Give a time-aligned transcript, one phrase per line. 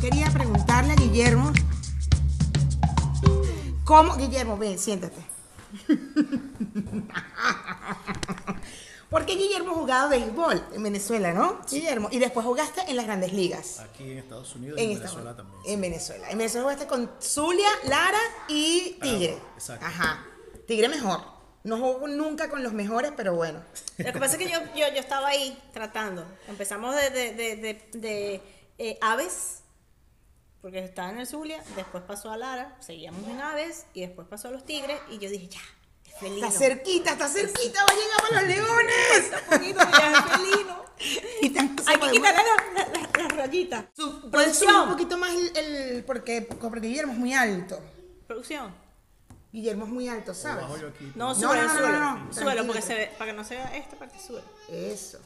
[0.00, 1.52] quería preguntarle a Guillermo.
[3.84, 4.16] ¿Cómo?
[4.16, 5.20] Guillermo, ven, siéntate.
[9.10, 11.60] Porque Guillermo ha jugado béisbol en Venezuela, ¿no?
[11.68, 12.08] Guillermo.
[12.12, 13.80] Y después jugaste en las grandes ligas.
[13.80, 15.60] Aquí en Estados Unidos y En en Estados- Venezuela también.
[15.66, 16.30] En Venezuela.
[16.30, 19.36] En Venezuela jugaste con Zulia, Lara y Tigre.
[19.56, 19.84] Exacto.
[19.84, 20.24] Ajá.
[20.68, 21.22] Tigre mejor.
[21.64, 23.60] No jugó nunca con los mejores, pero bueno.
[23.98, 26.24] Lo que pasa es que yo, yo, yo estaba ahí tratando.
[26.48, 28.42] Empezamos de, de, de, de, de,
[28.78, 29.64] eh, aves,
[30.62, 34.48] porque estaba en el Zulia, después pasó a Lara, seguíamos en aves, y después pasó
[34.48, 35.60] a los tigres, y yo dije, ya,
[36.06, 36.46] es felino.
[36.46, 39.32] Está cerquita, está cerquita, va a llegar a los leones.
[39.50, 40.80] Un poquito, ya es felino.
[41.40, 43.86] Y Hay que quitarle las la, la- las rayitas.
[44.30, 47.80] Puedes subir un poquito más el, el- porque, porque Guillermo es muy alto.
[48.26, 48.74] Producción.
[49.50, 50.66] Guillermo es muy alto, ¿sabes?
[51.16, 51.98] No, No, súbelo, no, no, súbelo.
[51.98, 54.46] no, no, Súbelo, porque se ve, para que no se vea esta parte, súbelo.
[54.68, 55.18] Eso.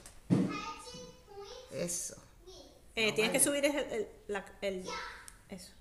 [1.73, 2.15] Eso.
[2.97, 4.85] Eh, tienes que subir el, el, la- el-
[5.55, 5.73] eso.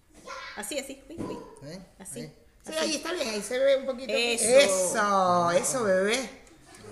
[0.56, 1.38] Así, así, uy, uy.
[1.70, 1.80] ¿Eh?
[2.00, 2.22] Así.
[2.22, 2.78] Sí, así.
[2.80, 4.14] ahí está bien, ahí se ve un poquito.
[4.16, 4.46] Eso.
[4.46, 6.30] Eso, eso, bebé.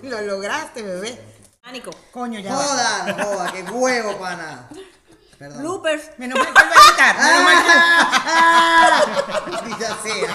[0.02, 1.18] Lo lograste, bebé.
[1.62, 1.90] Pánico.
[2.10, 2.54] Coño, ya.
[2.54, 2.62] va.
[2.62, 4.68] Joda, no joda, qué huevo, pana.
[5.38, 5.60] Perdón.
[5.62, 6.10] Bloopers.
[6.18, 7.16] Menos mal que va a editar.
[7.18, 7.64] Menos mal
[9.66, 10.34] que- Ya sea.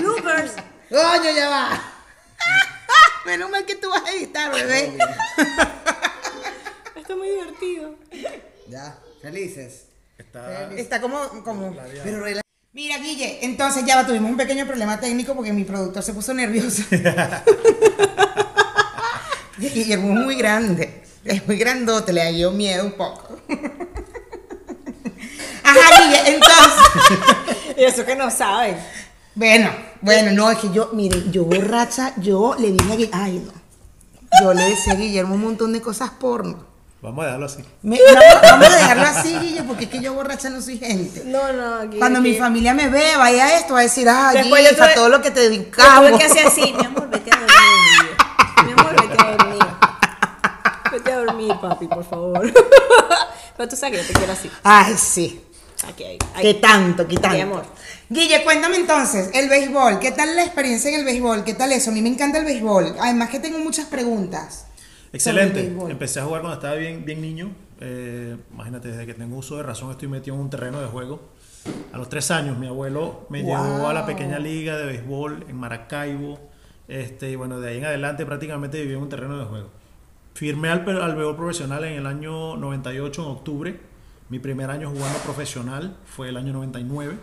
[0.00, 0.52] Bloopers.
[0.88, 1.82] Coño, ya va.
[3.26, 4.96] Menos mal que tú vas a editar, bebé.
[6.96, 7.94] Esto es muy divertido.
[8.68, 9.86] Ya, felices.
[10.20, 11.74] Está Está como, como.
[12.04, 12.24] Pero
[12.72, 16.32] Mira, Guille, entonces ya va, tuvimos un pequeño problema técnico porque mi productor se puso
[16.32, 16.84] nervioso.
[19.58, 23.40] Guillermo es muy grande, es muy grandote, le dio miedo un poco.
[25.64, 26.80] Ajá, Guille, entonces.
[27.76, 28.76] Y eso que no saben.
[29.34, 29.70] Bueno,
[30.02, 33.52] bueno, no, es que yo, miren, yo borracha, yo le dije a Guillermo, ay no.
[34.42, 36.69] Yo le decía a Guillermo un montón de cosas porno.
[37.02, 37.64] Vamos a dejarlo así.
[37.82, 41.22] Me- no, vamos a dejarlo así, Guille, porque es que yo borracha no soy gente.
[41.24, 41.98] No, no, aquí.
[41.98, 44.94] Cuando mi familia me ve, vaya esto, va a decir, ah, Después yo hija, tuve-
[44.94, 46.10] todo lo que te Yo dedicamos.
[46.10, 48.66] tuve que hacer así, mi amor, vete a dormir.
[48.66, 49.64] Mi amor, vete a dormir.
[50.92, 52.52] Vete a dormir, papi, por favor.
[53.56, 54.50] Pero tú sabes que yo te quiero así.
[54.62, 55.42] Ay, sí.
[55.88, 56.18] Aquí, ahí.
[56.42, 56.54] Qué ahí.
[56.60, 57.36] tanto, qué tanto.
[57.36, 57.64] Mi amor.
[58.10, 61.44] Guille, cuéntame entonces, el béisbol, ¿qué tal la experiencia en el béisbol?
[61.44, 61.90] ¿Qué tal eso?
[61.90, 62.96] A mí me encanta el béisbol.
[63.00, 64.64] Además que tengo muchas preguntas.
[65.12, 65.66] Excelente.
[65.88, 67.50] Empecé a jugar cuando estaba bien, bien niño.
[67.80, 71.20] Eh, imagínate, desde que tengo uso de razón estoy metido en un terreno de juego.
[71.92, 74.06] A los tres años mi abuelo me llevó a la Wow.
[74.08, 76.38] pequeña liga de béisbol en Maracaibo.
[76.88, 79.68] Este, y bueno, de ahí en adelante prácticamente viví en un terreno de juego.
[80.34, 83.80] Firmé al, al béisbol profesional en el año 98, en octubre.
[84.28, 87.14] Mi primer año jugando profesional fue el año 99.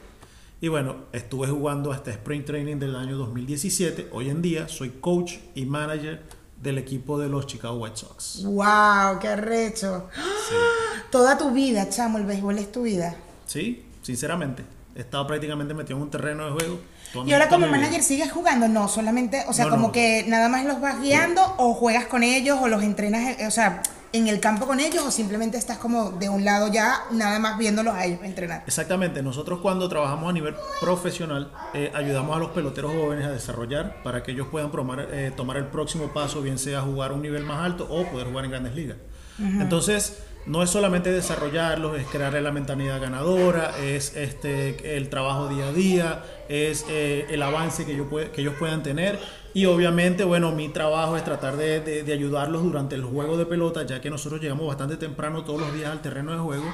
[0.59, 4.09] Y bueno, estuve jugando hasta Spring Training del año 2017.
[4.11, 6.21] Hoy en día soy coach y manager
[6.61, 8.43] del equipo de los Chicago White Sox.
[8.43, 9.19] ¡Wow!
[9.21, 10.09] ¡Qué arrecho!
[10.17, 10.23] ¡Ah!
[11.11, 13.15] Toda tu vida, chamo, el béisbol es tu vida.
[13.45, 14.63] Sí, sinceramente.
[14.95, 16.79] He estado prácticamente metido en un terreno de juego.
[17.25, 19.91] Y ahora como manager sigues jugando, no, solamente, o sea, No, como no.
[19.93, 23.51] que nada más los vas guiando o juegas con ellos o los entrenas, eh, o
[23.51, 23.81] sea,
[24.13, 27.57] en el campo con ellos o simplemente estás como de un lado ya, nada más
[27.57, 28.63] viéndolos a ellos entrenar.
[28.65, 34.01] Exactamente, nosotros cuando trabajamos a nivel profesional eh, ayudamos a los peloteros jóvenes a desarrollar
[34.03, 34.71] para que ellos puedan
[35.11, 38.27] eh, tomar el próximo paso, bien sea jugar a un nivel más alto o poder
[38.27, 38.97] jugar en grandes ligas.
[39.39, 40.17] Entonces,
[40.47, 45.73] no es solamente desarrollarlos, es crearle la mentalidad ganadora, es este, el trabajo día a
[45.73, 49.19] día, es eh, el avance que, yo pue- que ellos puedan tener
[49.59, 53.45] y obviamente, bueno, mi trabajo es tratar de, de- de ayudarlos durante el juego de
[53.45, 56.65] pelota, ya que nosotros llegamos bastante temprano todos los días al terreno de juego.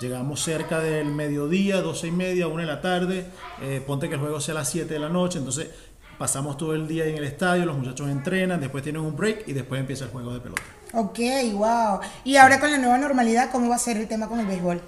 [0.00, 3.26] Llegamos cerca del mediodía, 12 y media, 1 de la tarde.
[3.62, 5.38] eh, ponte que el juego sea a las 7 de la noche.
[5.38, 5.68] Entonces
[6.18, 9.52] pasamos todo el día en el estadio, los muchachos entrenan, después tienen un break y
[9.52, 10.62] después empieza el juego de pelota.
[10.94, 11.18] Ok,
[11.52, 12.00] wow.
[12.24, 14.80] Y ahora con la nueva normalidad, ¿cómo va a ser el tema con el béisbol?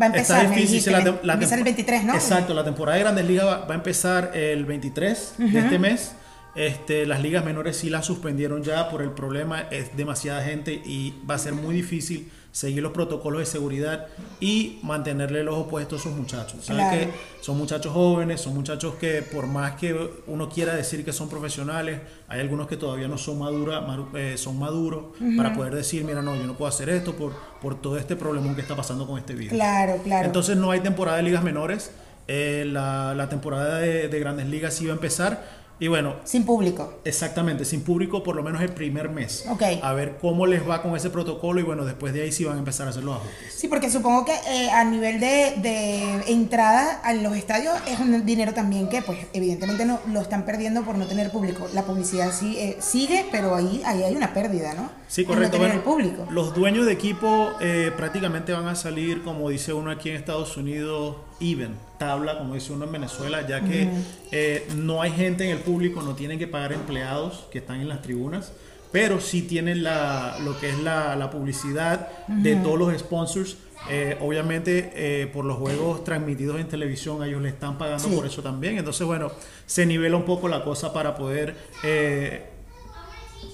[0.00, 0.78] Va a empezar, Está difícil.
[0.82, 2.14] dijiste, la la empieza el 23, ¿no?
[2.14, 6.14] Exacto, la temporada de Grandes Ligas va, va a empezar el 23 de este mes.
[6.54, 11.14] Este, las ligas menores sí las suspendieron ya por el problema, es demasiada gente y
[11.28, 14.06] va a ser muy difícil seguir los protocolos de seguridad
[14.38, 16.64] y mantenerle el ojo puesto a esos muchachos.
[16.64, 16.98] ¿Sabes Claro.
[17.00, 19.92] que son muchachos jóvenes, son muchachos que por más que
[20.28, 21.98] uno quiera decir que son profesionales,
[22.28, 23.84] hay algunos que todavía no son madura,
[24.14, 25.06] eh, son maduros
[25.36, 28.54] para poder decir, mira, no, yo no puedo hacer esto por, por todo este problemón
[28.54, 29.54] que está pasando con este virus.
[29.54, 30.24] Claro, claro.
[30.24, 31.90] Entonces no hay temporada de ligas menores.
[32.28, 35.63] Eh, la, la temporada de, de grandes ligas sí va a empezar.
[35.80, 37.00] Y bueno, Sin público.
[37.04, 39.44] exactamente, sin público por lo menos el primer mes.
[39.50, 39.62] Ok.
[39.82, 42.56] A ver cómo les va con ese protocolo y bueno, después de ahí sí van
[42.56, 43.52] a empezar a hacer los ajustes.
[43.54, 48.24] Sí, porque supongo que eh, a nivel de, de entrada a los estadios es un
[48.24, 51.66] dinero también que, pues, evidentemente no lo están perdiendo por no tener público.
[51.74, 54.90] La publicidad sí eh, sigue, pero ahí, ahí hay una pérdida, ¿no?
[55.08, 55.58] Sí, correcto.
[55.58, 56.26] No tener Bueno, el público.
[56.30, 60.56] Los dueños de equipo eh, prácticamente van a salir, como dice uno aquí en Estados
[60.56, 63.88] Unidos, even, tabla, como dice uno en Venezuela, ya que
[64.30, 67.88] eh, no hay gente en el público, no tienen que pagar empleados que están en
[67.88, 68.52] las tribunas,
[68.92, 73.56] pero sí tienen la, lo que es la, la publicidad de todos los sponsors.
[73.90, 78.14] Eh, obviamente eh, por los juegos transmitidos en televisión ellos le están pagando Sí.
[78.14, 78.78] por eso también.
[78.78, 79.30] Entonces, bueno,
[79.66, 81.54] se nivela un poco la cosa para poder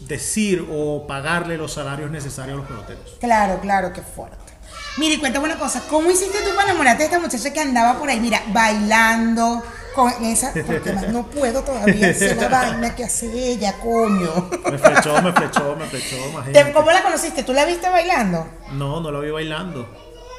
[0.06, 3.16] decir o pagarle los salarios necesarios a los peloteros.
[3.20, 4.49] Claro, claro, qué fuerte.
[4.96, 7.98] Mira, y cuéntame una cosa, ¿cómo hiciste tú para enamorarte de esta muchacha que andaba
[7.98, 9.62] por ahí, mira, bailando
[9.94, 14.48] con esa, porque más no puedo todavía hacer la vaina que hace ella, coño.
[14.70, 16.72] Me flechó, me flechó, me flechó, Te- imagínate.
[16.72, 17.42] ¿Cómo la conociste?
[17.42, 18.46] ¿Tú la viste bailando?
[18.72, 19.88] No, no la vi bailando.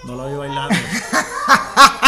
[0.05, 0.75] No la vi bailando.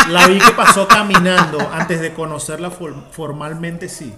[0.10, 1.70] La vi que pasó caminando.
[1.74, 4.14] Antes de conocerla for- formalmente sí.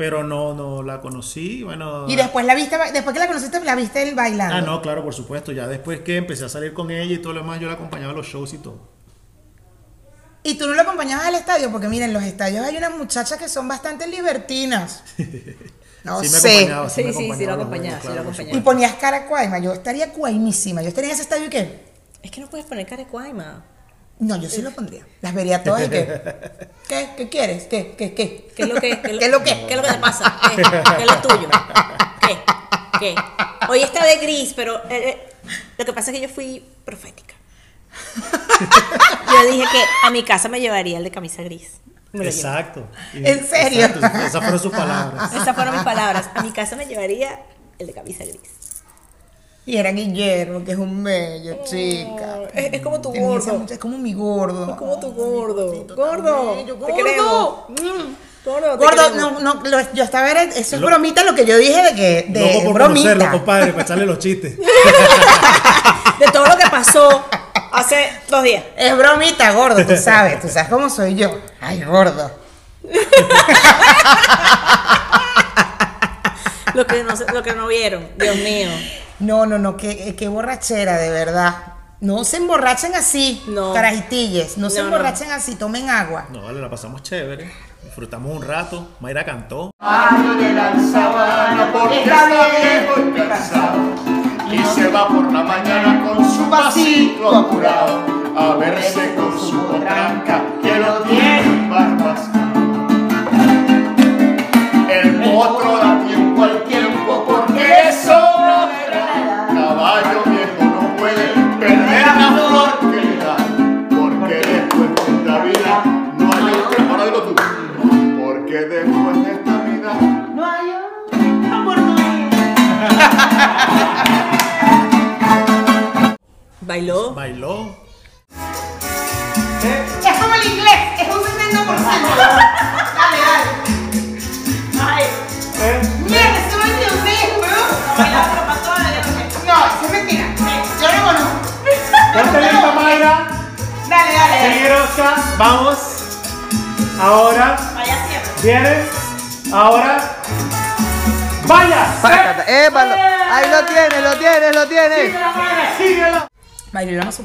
[0.00, 1.62] Pero no, no la conocí.
[1.62, 2.08] Bueno.
[2.08, 4.54] Y después la viste, después que la conociste, la viste él bailando.
[4.54, 5.52] Ah, no, claro, por supuesto.
[5.52, 8.14] Ya después que empecé a salir con ella y todo lo demás, yo la acompañaba
[8.14, 8.78] a los shows y todo.
[10.42, 13.38] Y tú no lo acompañabas al estadio, porque miren, en los estadios hay unas muchachas
[13.38, 15.04] que son bastante libertinas.
[16.02, 16.48] No sí me sé.
[16.48, 18.56] acompañaba, Sí, me sí, sí, lo acompañaba, sí, lo acompañaba.
[18.56, 19.58] Y ponías cara cuaima.
[19.58, 20.80] Yo estaría cuaimísima.
[20.80, 21.84] Yo estaría en ese estadio y qué.
[22.22, 23.62] Es que no puedes poner cara cuaima.
[24.20, 25.04] No, yo sí lo pondría.
[25.22, 26.20] Las vería todas y qué.
[26.88, 27.08] ¿Qué?
[27.16, 27.64] ¿Qué quieres?
[27.64, 27.94] ¿Qué?
[27.96, 28.14] ¿Qué?
[28.14, 28.52] ¿Qué?
[28.54, 29.50] ¿Qué es lo que, ¿Qué es lo que?
[29.66, 30.38] ¿Qué es lo que te pasa?
[30.54, 31.48] ¿Qué, qué es lo tuyo?
[32.20, 32.38] ¿Qué?
[32.98, 33.14] ¿Qué?
[33.68, 35.28] Hoy está de gris, pero eh, eh,
[35.78, 37.34] lo que pasa es que yo fui profética.
[39.32, 41.78] Yo dije que a mi casa me llevaría el de camisa gris.
[42.12, 42.36] Me lo llevé.
[42.36, 42.86] Exacto.
[43.14, 43.86] Y- ¿En serio?
[43.86, 45.32] exacto, esas fueron sus palabras.
[45.34, 46.28] Esas fueron mis palabras.
[46.34, 47.40] A mi casa me llevaría
[47.78, 48.40] el de camisa gris.
[49.66, 52.29] Y era Guillermo, que es un bello, chica.
[52.54, 53.58] Es, es como tu Tenía esa gordo.
[53.60, 54.70] mucha- Es como mi gordo.
[54.70, 55.72] Es como tu gordo.
[55.72, 56.54] Ay, Gordo.
[56.56, 56.96] bello, Te gordo.
[56.96, 57.58] queremos.
[57.68, 59.42] Mm, Gordo, te Gordo, queremos.
[59.42, 61.94] no, no, lo- yo estaba, era- eso es Lo- bromita lo que yo dije de
[61.94, 63.10] que, de Loco por bromita.
[63.10, 64.56] conocerlo, compadre, para echarle los chistes.
[64.58, 67.24] De todo lo que pasó
[67.72, 68.64] hace dos días.
[68.76, 71.30] Es bromita, gordo, tú sabes, tú sabes cómo soy yo.
[71.60, 72.30] Ay, gordo.
[76.74, 78.08] Lo que no, lo que no vieron.
[78.16, 78.68] Dios mío.
[79.18, 81.54] No, no, no, qué, qué borrachera, de verdad.
[82.00, 83.74] No se emborrachen así, No.
[83.74, 84.56] carajitilles.
[84.56, 84.96] No, se No, no.
[84.96, 86.26] emborrachen así, tomen agua.
[86.32, 87.52] No, vale, la pasamos chévere.
[87.84, 88.88] Disfrutamos un rato.
[89.00, 89.70] Mayra cantó.
[89.80, 93.78] Mario de la sabana porque está viejo y cansado
[94.52, 98.00] y se va por la mañana con su vasito apurado
[98.36, 102.60] a verse con su potranca que lo tiene barbascado.
[104.90, 105.76] El potro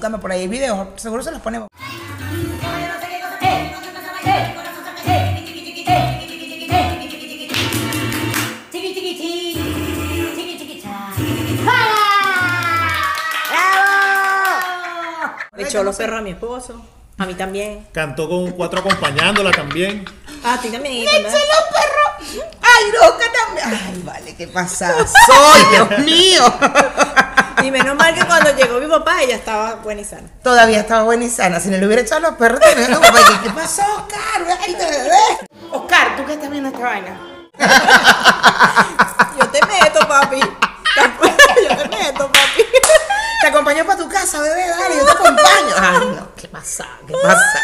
[0.06, 1.68] Por ahí videos, seguro se los ponemos.
[15.56, 16.86] Le echó los perros a mi esposo.
[17.18, 17.88] A mí también.
[17.92, 20.06] Cantó con cuatro acompañándola también.
[20.44, 21.08] A ti también.
[21.08, 21.40] ¡Echen ¿verdad?
[21.50, 22.46] los perros!
[22.62, 23.82] ¡Ay, Roca también!
[23.88, 26.44] ¡Ay, vale, qué pasada soy, Dios mío!
[27.66, 30.28] Y menos mal que cuando llegó mi papá ella estaba buena y sana.
[30.44, 31.60] Todavía estaba buena y sana.
[31.60, 34.60] Si no le hubiera echado los perros, tenía "Ay, ¿qué pasó, Oscar?
[34.62, 35.48] Ay, te bebé.
[35.72, 37.20] Oscar, ¿tú qué estás viendo esta vaina?
[39.40, 40.40] Yo te meto, papi.
[40.40, 42.66] Yo te meto, papi.
[43.42, 45.76] Te acompaño para tu casa, bebé, dale, yo te acompaño.
[45.78, 46.86] Ay, no, ¿qué pasa?
[47.08, 47.60] ¿Qué pasa?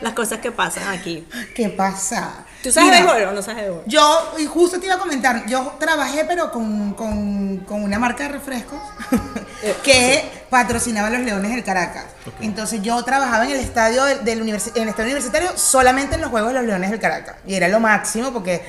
[0.00, 1.28] Las cosas que pasan aquí.
[1.54, 2.44] ¿Qué pasa?
[2.64, 3.82] ¿Tú sabes Mira, béisbol o no sabes béisbol?
[3.86, 8.24] Yo, y justo te iba a comentar, yo trabajé, pero con, con, con una marca
[8.24, 8.78] de refrescos.
[9.82, 12.04] que patrocinaba a los Leones del Caracas.
[12.40, 16.20] Entonces yo trabajaba en el estadio del, del universi- en el estadio universitario solamente en
[16.22, 17.36] los juegos de los Leones del Caracas.
[17.46, 18.62] Y era lo máximo porque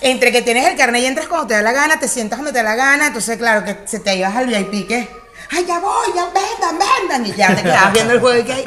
[0.00, 2.52] entre que tienes el carnet y entras cuando te da la gana, te sientas cuando
[2.52, 5.08] te da la gana, entonces claro que se te ibas al VIP que,
[5.50, 8.52] ay ya voy, ya vendan, vendan, y ya te quedabas viendo el juego y que
[8.52, 8.64] "Ay,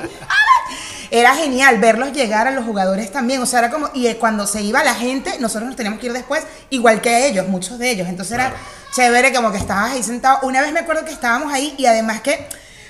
[1.12, 4.48] era genial verlos llegar a los jugadores también, o sea, era como, y eh, cuando
[4.48, 7.92] se iba la gente, nosotros nos teníamos que ir después, igual que ellos, muchos de
[7.92, 8.54] ellos, entonces era
[8.94, 12.22] chévere como que estabas ahí sentado, una vez me acuerdo que estábamos ahí y además
[12.22, 12.48] que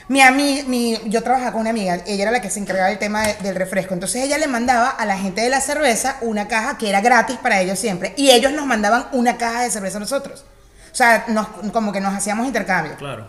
[0.07, 3.00] mi amiga, mi, yo trabajaba con una amiga, ella era la que se encargaba del
[3.00, 6.48] tema de- del refresco, entonces ella le mandaba a la gente de la cerveza una
[6.48, 9.98] caja que era gratis para ellos siempre, y ellos nos mandaban una caja de cerveza
[9.98, 10.45] a nosotros,
[10.91, 12.95] o sea, nos, como que nos hacíamos intercambio.
[12.98, 13.25] Claro.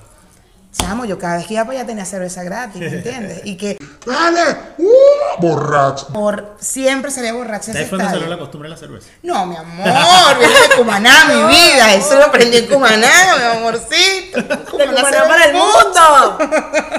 [0.79, 3.41] Chamo, yo cada vez que iba para allá tenía cerveza gratis, ¿me entiendes?
[3.45, 4.57] Y que ¡Dale!
[4.79, 5.41] ¡Uh!
[5.41, 6.09] Borracho.
[6.13, 8.21] por siempre salía borracha De ahí fue estadio.
[8.21, 9.09] salió la costumbre de la cerveza.
[9.23, 9.85] No, mi amor,
[10.39, 11.93] viene de Cumaná, mi vida.
[11.95, 14.41] Eso lo aprendí en Cumaná, mi amorcito.
[14.43, 16.39] De Cumaná Cumaná se para el mundo.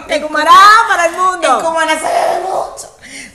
[0.08, 0.52] De Cumaná
[0.90, 1.62] para el En mundo.
[1.64, 2.87] Cumaná se bebe mucho.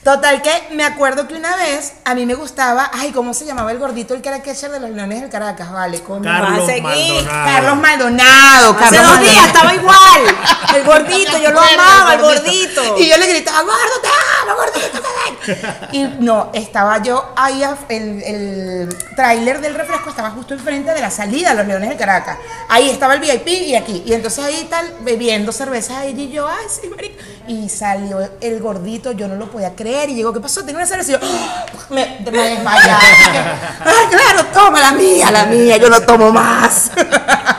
[0.04, 3.70] Total que me acuerdo que una vez a mí me gustaba, ay, ¿cómo se llamaba
[3.70, 5.70] el gordito, el que era catcher de los Leones del Caracas?
[5.70, 6.82] Vale, con Carlos seguir.
[6.82, 7.44] Maldonado.
[7.44, 8.76] Carlos Maldonado.
[8.80, 9.32] Hace Carlos dos Maldonado.
[9.32, 10.36] días estaba igual.
[10.74, 12.98] El gordito, yo lo amaba, el gordito.
[12.98, 14.08] Y yo le gritaba, gordo, te
[14.42, 15.88] amo, gordito, te amo".
[15.92, 21.10] Y no, estaba yo ahí, el, el tráiler del refresco estaba justo enfrente de la
[21.10, 22.38] salida a los Leones del Caracas.
[22.68, 24.02] Ahí estaba el VIP y aquí.
[24.06, 27.16] Y entonces ahí tal, bebiendo cerveza ahí y yo, ay, sí, marico.
[27.48, 30.10] Y salió el gordito, yo no lo podía creer.
[30.10, 30.64] Y llegó, ¿qué pasó?
[30.64, 31.66] Tengo una cerveza y yo, ¡ah!
[31.90, 32.90] me, me desmayé.
[32.90, 36.90] Ay, claro, toma la mía, la mía, yo no tomo más.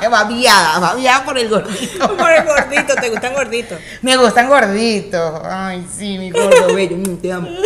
[0.09, 2.17] babiada, babiada por el gordito.
[2.17, 3.79] Por el gordito, ¿te gustan gorditos?
[4.01, 5.41] Me gustan gorditos.
[5.43, 7.49] Ay, sí, mi gordo bello, mm, te amo.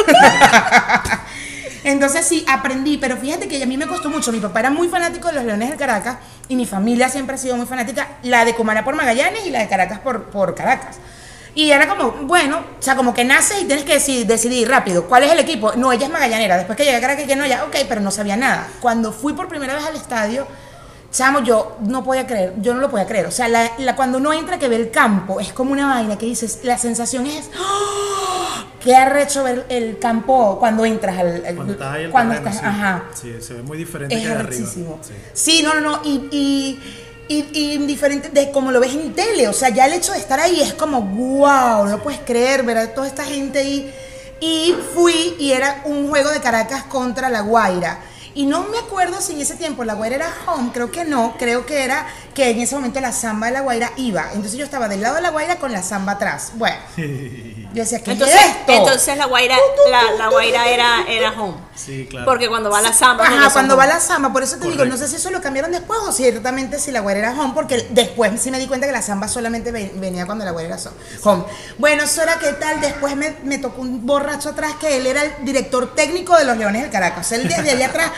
[1.84, 4.31] Entonces sí, aprendí, pero fíjate que a mí me costó mucho.
[4.31, 6.17] Mi papá era muy fanático de los Leones del Caracas
[6.50, 9.60] y mi familia siempre ha sido muy fanática, la de Cumaná por Magallanes y la
[9.60, 10.98] de Caracas por, por Caracas.
[11.55, 15.05] Y era como, bueno, o sea, como que naces y tienes que decidir, decidir rápido,
[15.05, 15.74] ¿cuál es el equipo?
[15.75, 16.57] No, ella es magallanera.
[16.57, 18.67] Después que llegué a Caracas, que no, ya, ok, pero no sabía nada.
[18.79, 20.46] Cuando fui por primera vez al estadio,
[21.11, 23.25] chamo, yo no podía creer, yo no lo podía creer.
[23.25, 26.17] O sea, la, la- cuando uno entra que ve el campo, es como una vaina
[26.17, 28.65] que dices, la sensación es, ¡ah!
[28.83, 31.45] qué arrecho ver el campo cuando entras al...
[31.45, 32.77] al- Cuando estás ahí el cuando terreno, estás- sí.
[32.79, 33.03] ajá.
[33.13, 34.69] Sí, se ve muy diferente Es que de arriba.
[34.71, 34.85] Sí.
[35.33, 36.01] Sí, no, no, no.
[36.03, 36.79] Y, y,
[37.29, 39.47] y, y diferente de como lo ves en tele.
[39.47, 42.77] O sea, ya el hecho de estar ahí es como, wow, no puedes creer, ver
[42.77, 43.93] a toda esta gente ahí.
[44.39, 47.99] Y fui y era un juego de Caracas contra La Guaira.
[48.38, 51.34] Y no me acuerdo si en ese tiempo La Guaira era home, creo que no,
[51.39, 54.27] creo que era que en ese momento la samba de La Guaira iba.
[54.27, 56.51] Entonces yo estaba del lado de La Guaira con la samba atrás.
[56.53, 56.77] Bueno,
[57.77, 58.72] yo decía, ¿qué Entonces, es esto?
[58.74, 59.55] entonces la guaira,
[59.89, 61.55] la, la guaira era, era home.
[61.75, 62.25] Sí, claro.
[62.25, 63.25] Porque cuando va la samba.
[63.25, 63.86] Ajá, cuando home.
[63.86, 66.12] va la samba, por eso te digo, no sé si eso lo cambiaron después o
[66.12, 69.27] ciertamente si la güera era home, porque después sí me di cuenta que la samba
[69.27, 70.91] solamente ve- venía cuando la güera era
[71.24, 71.43] home.
[71.77, 75.22] Bueno, eso era qué tal, después me, me tocó un borracho atrás que él era
[75.24, 78.12] el director técnico de los Leones del Caracas, él desde allá atrás,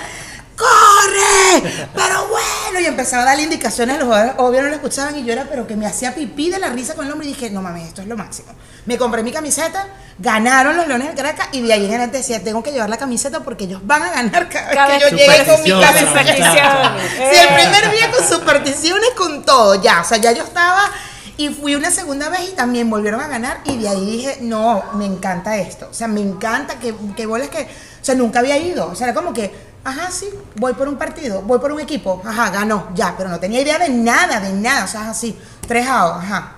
[0.59, 1.87] ¡corre!
[1.95, 5.23] Pero bueno, y empezaba a darle indicaciones a los jugadores, obvio no lo escuchaban y
[5.23, 7.49] yo era, pero que me hacía pipí de la risa con el hombre y dije,
[7.49, 8.49] no mames, esto es lo máximo.
[8.85, 9.87] Me compré mi camiseta,
[10.17, 12.97] ganaron los Leones del Caracas y de ahí en adelante decía, tengo que llevar la
[12.97, 16.97] camiseta porque ellos van a ganar cada vez que yo llegue con mi camiseta.
[17.31, 20.91] Sí, el primer día con supersticiones, con todo, ya, o sea, ya yo estaba
[21.37, 24.83] y fui una segunda vez y también volvieron a ganar y de ahí dije, no,
[24.95, 28.57] me encanta esto, o sea, me encanta que, que bolas que, o sea, nunca había
[28.57, 31.79] ido, o sea, era como que, ajá, sí, voy por un partido, voy por un
[31.79, 35.37] equipo, ajá, ganó, ya, pero no tenía idea de nada, de nada, o sea, así,
[35.67, 36.55] tres ajá.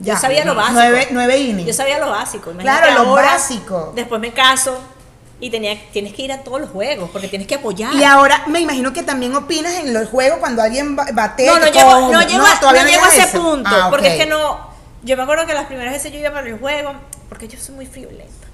[0.00, 0.74] Yo sabía lo básico.
[0.74, 1.66] Nueve, nueve innings.
[1.68, 2.50] Yo sabía lo básico.
[2.50, 3.92] imagínate Claro, lo ahora, básico.
[3.94, 4.78] Después me caso
[5.40, 7.94] y tenía, tienes que ir a todos los juegos porque tienes que apoyar.
[7.94, 11.52] Y ahora me imagino que también opinas en los juegos cuando alguien ba- batea.
[11.54, 13.70] no, no llego, no llego, no llego a ese punto.
[13.72, 14.74] Ah, Porque es que no.
[15.02, 16.94] Yo me acuerdo que las primeras veces yo iba para el juego,
[17.28, 18.46] porque yo soy muy friolenta.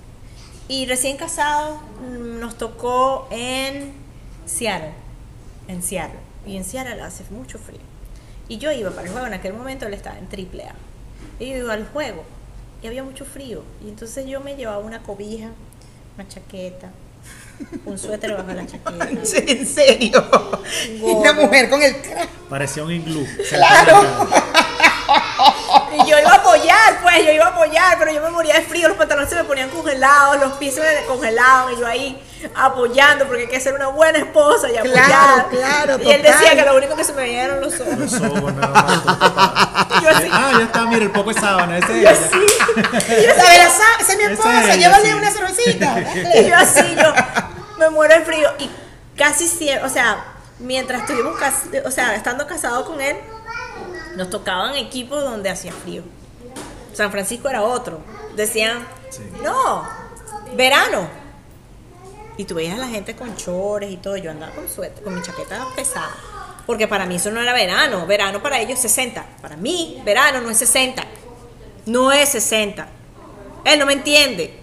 [0.71, 3.93] Y recién casado mm, nos tocó en
[4.47, 4.93] Seattle.
[5.67, 6.21] En Seattle.
[6.47, 7.81] Y en Seattle hace mucho frío.
[8.47, 10.75] Y yo iba para el juego, en aquel momento él estaba en triple A.
[11.41, 12.23] Y yo iba al juego.
[12.85, 13.65] Y había mucho frío.
[13.85, 15.49] Y entonces yo me llevaba una cobija,
[16.17, 16.91] una chaqueta,
[17.85, 19.09] un suéter bajo la chaqueta.
[19.49, 20.25] En serio.
[20.89, 21.97] Y una mujer con el
[22.49, 23.27] Parecía un iglú.
[23.49, 24.29] Claro.
[25.93, 28.89] Y yo iba apoyar, pues, yo iba a apoyar, pero yo me moría de frío,
[28.89, 32.23] los pantalones se me ponían congelados, los pies se me congelaban, y yo ahí
[32.55, 35.05] apoyando, porque hay que ser una buena esposa y apoyar.
[35.07, 36.39] Claro, claro, Y él total.
[36.41, 37.99] decía que lo único que se me veían eran los ojos.
[37.99, 39.01] Los ojos nada más.
[39.03, 39.89] tu papá.
[40.01, 41.79] Y yo así, Ah, ya está, mira, el poco de sábana.
[41.79, 42.13] Ese es yo ella.
[42.13, 45.15] La así, de la sa- esa es mi esposa, es ella, llévale sí.
[45.15, 45.97] una cervecita.
[46.41, 47.13] y yo así, yo
[47.79, 48.49] me muero de frío.
[48.59, 48.71] Y
[49.17, 50.25] casi siempre, o sea,
[50.59, 53.17] mientras estuvimos, cas- o sea, estando casado con él,
[54.17, 56.03] nos tocaban equipos donde hacía frío.
[56.93, 58.01] San Francisco era otro.
[58.37, 59.23] Decían, Sí.
[59.43, 59.85] no,
[60.57, 61.09] verano.
[62.37, 64.17] Y tú veías a la gente con chores y todo.
[64.17, 66.11] Yo andaba con suéter, con mi chaqueta pesada.
[66.67, 68.07] Porque para mí eso no era verano.
[68.07, 69.25] Verano para ellos es 60.
[69.43, 71.05] Para mí, verano no es 60.
[71.87, 72.87] No es 60.
[73.65, 74.59] Él no me entiende.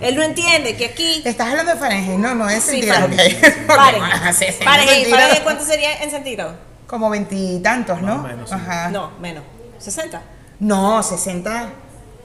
[0.00, 1.22] Él no entiende que aquí.
[1.24, 3.08] Estás hablando de Fahrenheit, no, no es Sí, centígrado.
[3.08, 3.66] Fahrenheit.
[3.66, 4.34] Fahrenheit.
[4.34, 5.10] Sí, Fahrenheit, centígrado.
[5.10, 6.56] Fahrenheit, ¿cuánto sería en centígrados?
[6.86, 8.16] Como veintitantos, ¿no?
[8.16, 8.54] Más o menos, sí.
[8.54, 8.90] Ajá.
[8.90, 9.44] No, menos.
[9.78, 10.20] 60.
[10.60, 11.70] No, 60.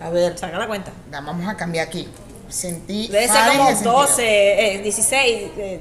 [0.02, 0.92] A ver, Saca la cuenta.
[1.12, 2.08] la vamos a cambiar aquí.
[2.48, 3.08] Sentí.
[3.10, 4.00] Debe ser como centígrado.
[4.02, 5.52] 12, eh, 16.
[5.58, 5.80] eh,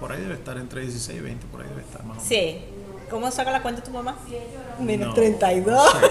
[0.00, 2.28] Por ahí debe estar entre 16 y 20, por ahí debe estar más o menos.
[2.28, 2.64] sí.
[3.10, 4.16] ¿Cómo saca la cuenta tu mamá?
[4.78, 5.94] Menos No, 32.
[5.94, 6.06] no sé.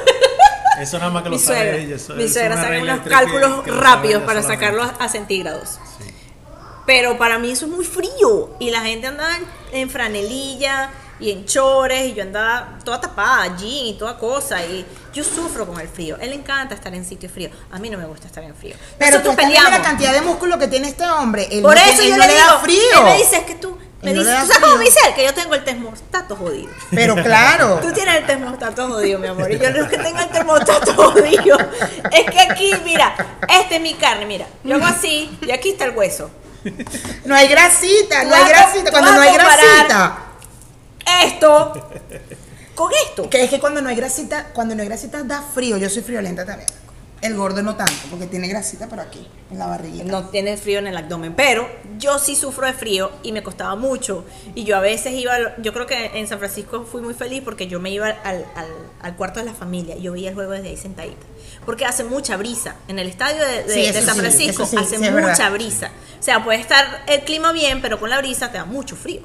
[0.81, 1.95] Eso nada más que lo Mi sabe suegra, ella.
[1.95, 5.79] Eso, mi suegra saca unos que- cálculos que sabe rápidos para sacarlos a centígrados.
[5.97, 6.13] Sí.
[6.85, 8.49] Pero para mí eso es muy frío.
[8.59, 9.43] Y la gente andaba en,
[9.79, 10.89] en franelilla
[11.19, 12.07] y en chores.
[12.09, 14.63] Y yo andaba toda tapada, jean y toda cosa.
[14.65, 16.17] Y yo sufro con el frío.
[16.19, 17.49] Él le encanta estar en sitio frío.
[17.71, 18.75] A mí no me gusta estar en frío.
[18.97, 19.79] Pero tú viendo la peleamos.
[19.87, 21.47] cantidad de músculo que tiene este hombre.
[21.51, 22.97] Él Por no eso tiene- yo él le no digo, le da frío.
[22.99, 25.13] Él me dice, es que tú, me no dice, ¿tú sabes cómo me dice él?
[25.15, 26.71] Que yo tengo el termostato jodido.
[26.91, 27.79] Pero claro.
[27.81, 29.51] Tú tienes el termostato jodido, mi amor.
[29.51, 31.57] Y yo no es que tenga el termostato jodido.
[32.11, 33.13] Es que aquí, mira,
[33.49, 34.45] esta es mi carne, mira.
[34.63, 36.29] Yo hago así y aquí está el hueso.
[37.25, 38.91] No hay grasita, no hay grasita.
[38.91, 40.17] Cuando no hay grasita.
[41.25, 41.73] Esto
[42.75, 43.29] con esto.
[43.29, 45.77] Que es que cuando no hay grasita, cuando no hay grasita da frío.
[45.77, 46.69] Yo soy friolenta también.
[47.21, 50.05] El gordo no tanto, porque tiene grasita por aquí, en la barriguita.
[50.05, 53.75] No tiene frío en el abdomen, pero yo sí sufro de frío y me costaba
[53.75, 54.23] mucho.
[54.55, 57.67] Y yo a veces iba, yo creo que en San Francisco fui muy feliz porque
[57.67, 60.69] yo me iba al, al- al cuarto de la familia yo veía el juego desde
[60.69, 61.25] ahí sentadita.
[61.65, 62.75] Porque hace mucha brisa.
[62.87, 65.91] En el estadio de, de- Sí, de eso San Francisco sí, hace mucha brisa.
[66.17, 69.23] O sea, puede estar el clima bien, pero con la brisa te da mucho frío.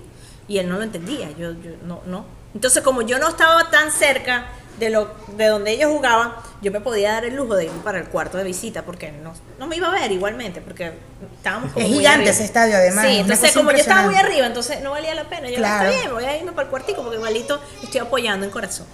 [0.49, 1.31] Y él no lo entendía.
[1.33, 2.25] Yo, yo no, no.
[2.55, 4.47] Entonces, como yo no estaba tan cerca
[4.79, 7.99] de lo de donde ellos jugaban, yo me podía dar el lujo de ir para
[7.99, 10.93] el cuarto de visita porque no, no me iba a ver igualmente porque
[11.37, 12.31] estábamos como Es muy gigante arriba.
[12.33, 15.49] ese estadio, además, Sí, entonces como yo estaba muy arriba, entonces no valía la pena.
[15.49, 15.89] Yo Claro.
[15.91, 18.87] está bien, voy a irme para el cuartico porque igualito estoy apoyando en corazón.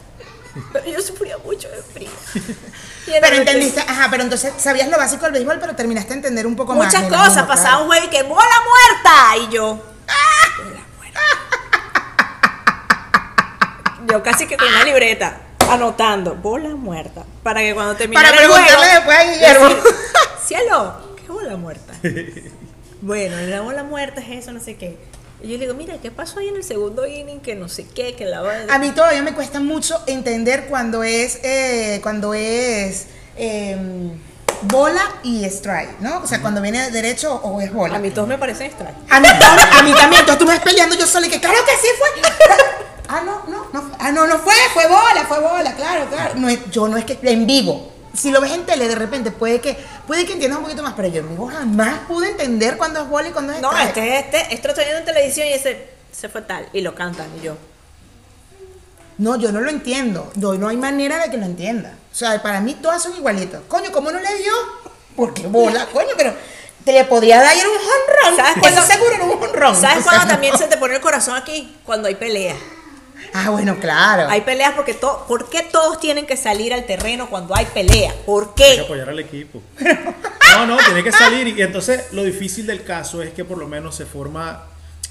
[0.72, 2.10] Pero yo sufría mucho de frío.
[3.06, 6.54] Pero entendiste, ajá, pero entonces sabías lo básico del béisbol, pero terminaste a entender un
[6.54, 6.86] poco más.
[6.94, 9.74] Muchas cosas, pasaba un juego y que bola muerta y yo.
[9.74, 10.89] "Bola muerta".
[14.08, 18.48] Yo casi que con una libreta anotando bola muerta para que cuando terminara Para el
[18.48, 19.68] juego preguntarle después a Guillermo.
[19.68, 19.82] decir,
[20.44, 21.94] cielo qué bola muerta
[23.00, 24.98] bueno la bola muerta es eso no sé qué.
[25.42, 27.86] Y yo le digo mira qué pasó ahí en el segundo inning que no sé
[27.86, 33.06] qué que la A mí todavía me cuesta mucho entender cuando es, eh, cuando es
[33.36, 34.12] eh,
[34.62, 36.18] bola y strike, ¿no?
[36.20, 37.96] O sea, cuando viene de derecho o es bola.
[37.96, 40.62] a mí todos me parecen extraños A mí, a mí también, entonces tú me ves
[40.62, 42.22] peleando yo sola y que claro que sí fue.
[43.12, 46.34] Ah, no, no, no, fue- ah, no, no fue, fue bola, fue bola, claro, claro.
[46.36, 47.90] No es, yo no es que en vivo.
[48.14, 50.92] Si lo ves en tele de repente puede que puede que entiendas un poquito más,
[50.94, 53.96] pero yo en vivo jamás pude entender cuándo es bola y cuándo es no strike.
[53.96, 56.94] este este esto lo estoy viendo en televisión y ese se fue tal y lo
[56.94, 57.56] cantan y yo
[59.20, 60.30] No, yo no lo entiendo.
[60.36, 61.94] No, no hay manera de que lo entienda.
[62.10, 63.60] O sea, para mí todas son igualitas.
[63.68, 64.52] Coño, ¿cómo no le dio?
[65.14, 66.34] Porque bola, coño, pero
[66.84, 68.36] te le podría dar un honrón.
[68.36, 69.76] ¿Sabes Eso cuándo- seguro era un honrón.
[69.76, 71.76] ¿Sabes O sea, cuándo también se te pone el corazón aquí?
[71.84, 72.56] Cuando hay peleas.
[73.34, 74.28] Ah, bueno, claro.
[74.30, 78.12] Hay peleas porque to- ¿por qué todos tienen que salir al terreno cuando hay pelea?
[78.26, 78.80] ¿Por Hay que qué?
[78.80, 79.60] apoyar al equipo.
[80.54, 81.46] No, no, tiene que salir.
[81.48, 84.64] Y entonces lo difícil del caso es que por lo menos se forma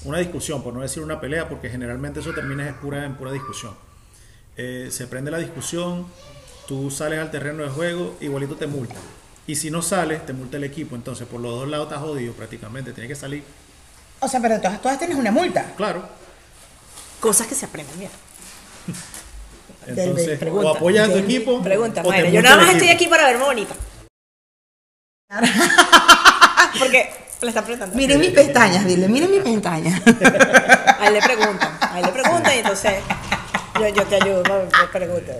[0.04, 3.30] una discusión, por no decir una pelea, porque generalmente eso termina en pura, en pura
[3.30, 3.74] discusión.
[4.56, 6.06] Eh, se prende la discusión,
[6.68, 8.98] tú sales al terreno de juego, igualito te multan.
[9.46, 10.94] Y si no sales, te multa el equipo.
[10.96, 12.92] Entonces, por los dos lados estás jodido prácticamente.
[12.92, 13.42] Tienes que salir.
[14.20, 15.72] O sea, pero todas, todas tienes una multa.
[15.76, 16.06] Claro.
[17.20, 18.10] Cosas que se aprenden bien.
[19.86, 20.68] Del- Entonces, pregunta.
[20.68, 21.62] o apoyas a tu equipo.
[21.62, 22.30] Pregunta, o te.
[22.30, 23.74] Yo nada más estoy aquí para verme bonita.
[26.78, 27.10] Porque
[27.40, 27.96] le está preguntando.
[27.96, 30.00] Miren mis pestañas, dile, miren mis pestañas.
[30.06, 31.78] A él le preguntan.
[31.80, 32.94] A él le preguntan y entonces
[33.78, 34.42] yo, yo te ayudo.
[34.44, 35.32] No, me pregunta.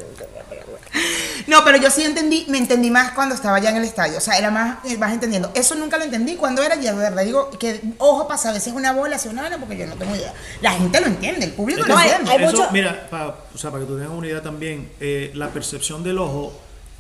[1.46, 4.18] No, pero yo sí entendí, me entendí más cuando estaba ya en el estadio.
[4.18, 5.50] O sea, era más, eh, más entendiendo.
[5.54, 7.24] Eso nunca lo entendí cuando era ya de verdad.
[7.24, 9.86] Digo que ojo pasa, a veces es una bola, si es una bola, porque yo
[9.86, 10.32] no tengo idea.
[10.60, 12.30] La gente lo entiende, el público No, lo hay- entiende.
[12.32, 15.30] hay Eso, mucho- Mira, pa- o sea, para que tú tengas una idea también, eh,
[15.34, 16.52] la percepción del ojo,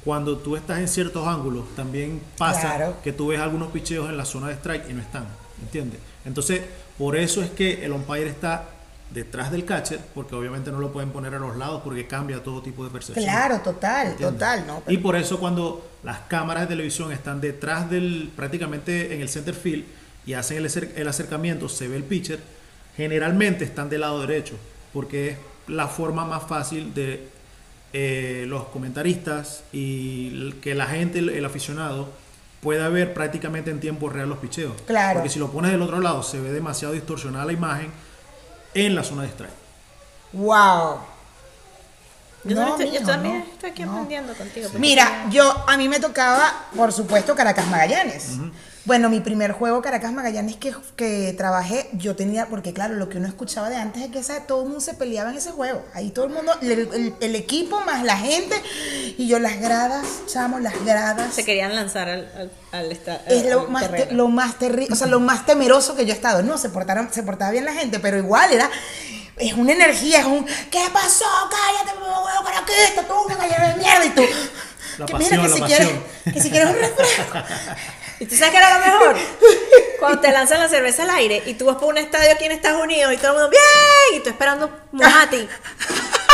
[0.04, 2.96] cuando tú estás en ciertos ángulos, también pasa Claro.
[3.04, 5.26] que tú ves algunos picheos en la zona de strike y no están,
[5.60, 6.00] ¿entiendes?
[6.24, 6.62] Entonces,
[6.96, 8.64] por eso es que el umpire está
[9.10, 12.62] detrás del catcher, porque obviamente no lo pueden poner a los lados porque cambia todo
[12.62, 13.24] tipo de percepción.
[13.24, 14.38] Claro, total, ¿entiendes?
[14.38, 14.82] total, ¿no?
[14.86, 19.54] Y por eso cuando las cámaras de televisión están detrás del, prácticamente en el center
[19.54, 19.84] field
[20.26, 22.38] y hacen el, acer- el acercamiento, se ve el pitcher,
[22.96, 24.54] generalmente están del lado derecho,
[24.92, 27.28] porque es la forma más fácil de
[27.92, 32.08] eh, los comentaristas y que la gente, el, el aficionado,
[32.60, 34.74] pueda ver prácticamente en tiempo real los picheos.
[34.86, 35.18] Claro.
[35.18, 37.88] Porque si lo pones del otro lado, se ve demasiado distorsionada la imagen
[38.74, 39.52] en la zona de strike.
[40.32, 41.00] Wow.
[42.44, 43.90] Yo, No, también estoy, yo mijo, también no, estoy aquí no.
[43.92, 44.70] aprendiendo contigo.
[44.78, 48.38] Mira, yo a mí me tocaba, por supuesto, Caracas Magallanes.
[48.90, 53.18] Bueno, mi primer juego Caracas Magallanes que, que trabajé, yo tenía, porque claro, lo que
[53.18, 55.84] uno escuchaba de antes es que esa- todo el mundo se peleaba en ese juego.
[55.94, 58.60] Ahí todo el mundo, el, el- el equipo más la gente,
[59.16, 61.32] y yo las gradas, chamo, las gradas.
[61.32, 64.16] se querían lanzar al, al, al esta- Es lo al más, te- terreno.
[64.24, 66.42] lo más terrible, o sea, lo más temeroso que yo he estado.
[66.42, 68.68] No, se portaron, se portaba bien la gente, pero igual era,
[69.36, 71.26] es una energía, es un, ¿qué pasó?
[71.48, 74.22] Cállate, me huevo caraquista, tú una gallera de mierda y tú.
[74.98, 75.78] La que pasión, que la si pasión.
[75.78, 77.38] quieres, que si quieres un refresco.
[78.20, 79.16] ¿Y tú sabes qué era lo mejor?
[79.98, 82.52] Cuando te lanzan la cerveza al aire y tú vas por un estadio aquí en
[82.52, 84.20] Estados Unidos y todo el mundo, ¡bien!
[84.20, 85.48] Y tú esperando mojate.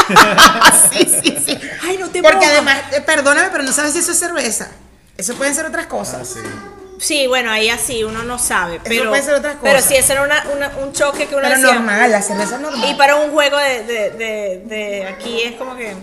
[0.93, 1.59] sí, sí, sí.
[1.83, 2.53] Ay, no te Porque mojas.
[2.53, 4.69] además, eh, perdóname, pero no sabes si eso es cerveza.
[5.17, 6.35] Eso pueden ser otras cosas.
[6.99, 8.81] Sí, bueno, ahí así uno no sabe.
[8.83, 9.89] Pero, puede ser otras pero cosas.
[9.89, 11.75] si ese era una- una- un choque que uno Pero decía.
[11.75, 12.89] normal, la cerveza es normal.
[12.91, 15.95] Y para un juego de, de, de, de aquí es como que.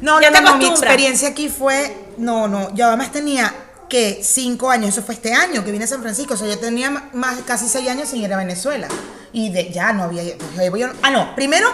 [0.00, 3.52] No, no, no, mi experiencia aquí fue, no, no, yo además tenía
[3.88, 6.58] que cinco años, eso fue este año que vine a San Francisco, o sea, yo
[6.58, 8.88] tenía más casi seis años sin ir a Venezuela
[9.32, 11.68] y de, ya no había, yo- yo- ah no, primero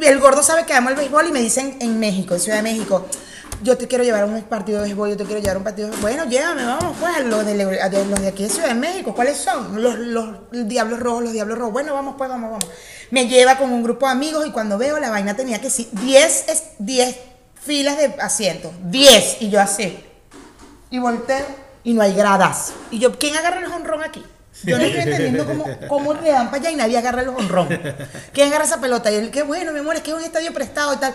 [0.00, 2.62] el gordo sabe que amo el béisbol y me dicen en México, en Ciudad de
[2.62, 3.06] México,
[3.62, 5.64] yo te quiero llevar a un partido de béisbol, yo te quiero llevar a un
[5.64, 9.14] partido de bueno, llévame, vamos, pues, los de, los de aquí de Ciudad de México,
[9.14, 9.82] ¿cuáles son?
[9.82, 12.66] Los, los Diablos Rojos, los Diablos Rojos, bueno, vamos, pues, vamos, vamos.
[13.10, 15.90] Me lleva con un grupo de amigos y cuando veo la vaina tenía que sí,
[15.92, 17.16] 10 es 10
[17.62, 19.98] filas de asientos, 10, y yo así.
[20.90, 21.46] Y volteo
[21.84, 22.72] y no hay gradas.
[22.90, 24.24] Y yo, ¿quién agarra el honrón aquí?
[24.64, 27.68] Yo no estoy entendiendo cómo, cómo le dan para allá y nadie agarra el honrón.
[28.32, 29.10] ¿Quién agarra esa pelota?
[29.10, 31.14] Y él, qué bueno, mi amor, es que es un estadio prestado y tal.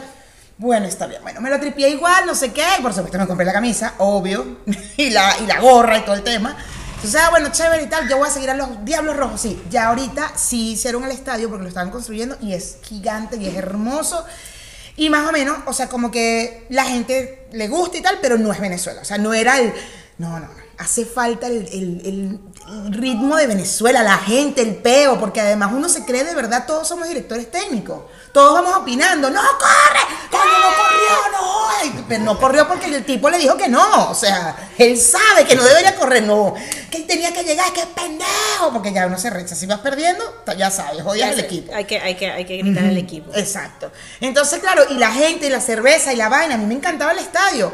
[0.57, 1.21] Bueno, está bien.
[1.21, 2.65] Bueno, me lo tripié igual, no sé qué.
[2.81, 4.59] Por supuesto me compré la camisa, obvio.
[4.97, 6.55] Y la, y la gorra y todo el tema.
[6.95, 8.07] Entonces, ah, bueno, chévere y tal.
[8.07, 9.41] Yo voy a seguir a los Diablos Rojos.
[9.41, 13.47] Sí, ya ahorita sí hicieron el estadio porque lo estaban construyendo y es gigante y
[13.47, 14.25] es hermoso.
[14.97, 18.37] Y más o menos, o sea, como que la gente le gusta y tal, pero
[18.37, 19.01] no es Venezuela.
[19.01, 19.73] O sea, no era el.
[20.17, 20.64] No, no, no.
[20.77, 22.39] Hace falta el, el- el-
[22.85, 26.65] el ritmo de Venezuela, la gente, el peo, porque además uno se cree de verdad,
[26.65, 28.01] todos somos directores técnicos.
[28.33, 32.03] Todos vamos opinando, no corre, coño, no corrió, no jodas".
[32.09, 34.09] Pero no corrió porque el tipo le dijo que no.
[34.09, 36.53] O sea, él sabe que no debería correr, no.
[36.91, 39.55] Que él tenía que llegar, que es pendejo, porque ya uno se recha.
[39.55, 40.23] Si vas perdiendo,
[40.57, 41.73] ya sabes, odias el equipo.
[41.73, 43.31] Hay que, hay que, hay que gritar al equipo.
[43.35, 43.91] Exacto.
[44.19, 47.11] Entonces, claro, y la gente, y la cerveza, y la vaina, a mí me encantaba
[47.13, 47.71] el estadio.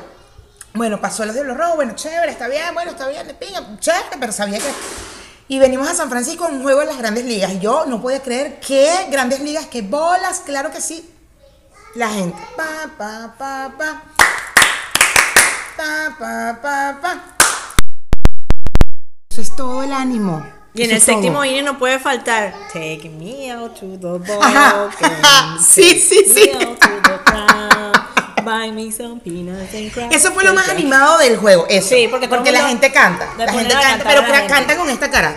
[0.73, 4.17] Bueno, pasó los Diablos Rojos, bueno, chévere, está bien, bueno, está bien, de pinga, chévere,
[4.19, 4.71] pero sabía que...
[5.49, 7.51] Y venimos a San Francisco a un juego en las grandes ligas.
[7.51, 11.13] Y yo no podía creer que grandes ligas, que bolas, claro que sí.
[11.95, 12.41] La gente.
[12.55, 14.03] Pa, pa, pa, pa.
[15.75, 17.23] Pa, pa, pa, pa.
[19.29, 20.41] Eso es todo el ánimo.
[20.73, 22.53] Y en el séptimo inning no puede faltar.
[22.71, 24.89] Take me out to the Ajá.
[24.89, 25.59] ballgame.
[25.59, 26.49] Sí, sí, sí.
[26.49, 28.00] Take me out to the.
[28.43, 30.15] Buy me some peanuts and crackers.
[30.23, 31.89] Eso fue lo más animado del juego, eso.
[31.89, 33.27] Sí, porque todo el la mundo gente canta.
[33.37, 34.53] le La ponen gente a canta, cantar pero a la gente.
[34.53, 35.35] canta con esta cara.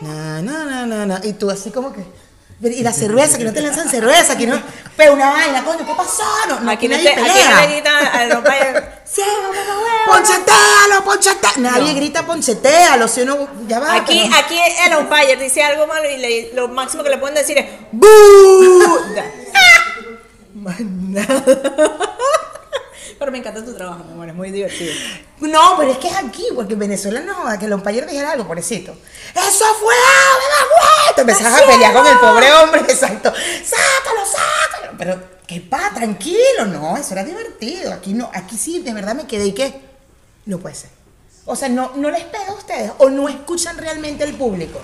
[0.00, 1.20] Na, na, na, na, na.
[1.24, 2.04] Y tú así como que.
[2.60, 4.60] Y la cerveza, que no te lanzan cerveza, que no.
[4.96, 6.24] Pero una vaina, coño, ¿qué pasó?
[6.48, 7.60] No, no, Aquí aquí no, nadie te, aquí no pelea.
[7.60, 8.42] le gritan al.
[10.06, 11.58] Ponchetealo, ponchetealo.
[11.58, 13.48] Nadie grita ponchetealo, si uno.
[13.68, 13.94] Ya va.
[13.96, 17.34] Aquí, pero- aquí el umpire dice algo malo y le- lo máximo que le pueden
[17.36, 18.06] decir es ¡Bú!
[20.58, 21.44] Más nada.
[23.18, 24.92] Pero me encanta tu trabajo, mi amor, es muy divertido.
[25.40, 28.32] No, pero es que es aquí, porque en Venezuela no joda que el umpire dijera
[28.32, 28.92] algo, pobrecito.
[29.34, 33.32] ¡Eso fue de Te empezás a pelear con el pobre hombre, exacto.
[33.32, 34.98] ¡Sácalo, sácalo!
[34.98, 35.90] Pero, ¿qué pa?
[35.92, 37.92] Tranquilo, no, eso era divertido.
[37.92, 39.80] Aquí no, aquí sí, de verdad me quedé y qué.
[40.46, 40.90] No puede ser.
[41.44, 44.80] O sea, no, no les pega a ustedes o no escuchan realmente al público.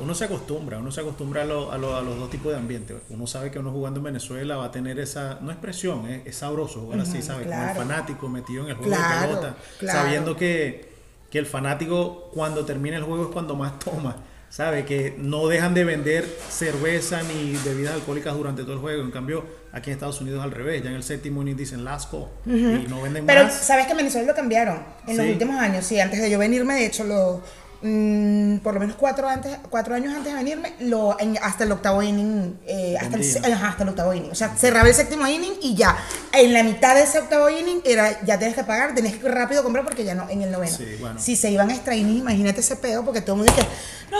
[0.00, 2.58] Uno se acostumbra, uno se acostumbra a, lo- a lo- a los dos tipos de
[2.58, 2.96] ambiente.
[3.10, 6.26] Uno sabe que uno jugando en Venezuela va a tener esa, no es presión, es,
[6.26, 7.46] es sabroso jugar así, ¿sabes?
[7.46, 7.72] claro.
[7.74, 9.98] Como el fanático metido en el juego Claro, de pelota, claro.
[10.00, 10.88] sabiendo que,
[11.30, 14.16] que el fanático cuando termina el juego es cuando más toma,
[14.50, 14.84] ¿sabe?
[14.84, 19.02] Que no dejan de vender cerveza ni bebidas alcohólicas durante todo el juego.
[19.02, 22.10] En cambio, aquí en Estados Unidos al revés, ya en el séptimo inning dicen last
[22.10, 23.52] call y no venden Pero más.
[23.54, 25.84] sabes que en Venezuela lo cambiaron en los últimos años.
[25.84, 27.42] Sí, antes de yo venirme, de hecho, lo,
[27.82, 31.72] mm, por lo menos cuatro, antes, cuatro años antes de venirme, lo, en- hasta el
[31.72, 34.30] octavo inning, eh, hasta, el, hasta el octavo inning.
[34.30, 35.96] O sea, cerraba el séptimo inning y ya.
[36.32, 39.62] En la mitad de ese octavo inning era, ya tienes que pagar, tenés que rápido
[39.62, 40.76] comprar porque ya no, en el noveno.
[40.76, 41.20] Sí, bueno.
[41.20, 43.66] Si se iban a extra innings, imagínate ese pedo porque todo el mundo dice,
[44.10, 44.18] no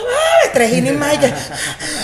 [0.53, 1.27] tres innings más y que,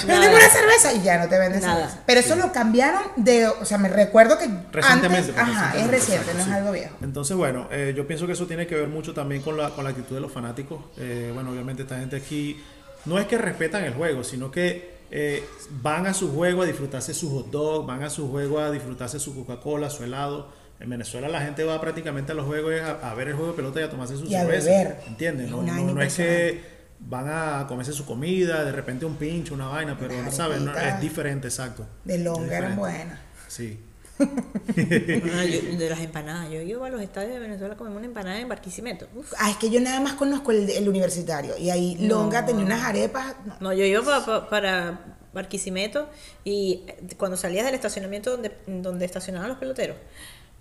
[0.07, 1.77] vendemos una cerveza y ya no te venden Nada.
[1.89, 2.03] cerveza.
[2.07, 6.33] Pero eso lo cambiaron de, o sea, me recuerdo que Recientemente, antes, ajá, es reciente,
[6.35, 6.51] no es sí.
[6.53, 6.97] algo viejo.
[7.03, 9.85] Entonces, bueno, eh, yo pienso que eso tiene que ver mucho también con la, con
[9.85, 10.81] la actitud de los fanáticos.
[10.99, 12.63] Eh, bueno, obviamente esta gente aquí
[13.05, 15.45] no es que respetan el juego, sino que eh,
[15.83, 19.19] van a su juego a disfrutarse su hot dog, van a su juego a disfrutarse
[19.21, 20.49] su Coca-Cola, su helado.
[20.81, 23.57] En Venezuela la gente va prácticamente a los juegos a, a ver el juego de
[23.57, 24.71] pelota y a tomarse su Y a cerveza.
[24.71, 25.01] beber.
[25.07, 25.47] ¿Entiendes?
[25.47, 26.74] Es No, no- no es que
[27.07, 30.73] van a comerse su comida, de repente un pincho, una vaina, pero no sabes, no,
[30.77, 31.87] es diferente, exacto.
[32.05, 33.19] De longa eran buenas.
[33.49, 33.79] Sí.
[34.19, 34.25] Yo-
[35.79, 36.51] de las empanadas.
[36.51, 39.09] Yo iba a los estadios de Venezuela a comerme una empanada en Barquisimeto.
[39.15, 39.33] Uf.
[39.39, 41.57] Ah, es que yo nada más conozco el, el universitario.
[41.59, 43.35] Y ahí Longa tenía unas arepas.
[43.47, 43.57] no.
[43.61, 46.09] No, yo iba pa- pa- para Barquisimeto
[46.45, 49.97] y eh, cuando salías del estacionamiento donde, donde estacionaban los peloteros,